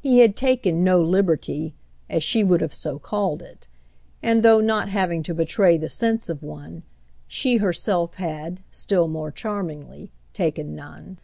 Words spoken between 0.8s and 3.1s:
no liberty, as she would have so